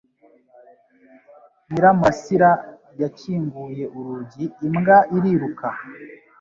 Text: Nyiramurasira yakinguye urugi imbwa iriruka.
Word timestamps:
Nyiramurasira 1.69 2.49
yakinguye 3.01 3.83
urugi 3.97 4.45
imbwa 4.67 4.97
iriruka. 5.17 5.67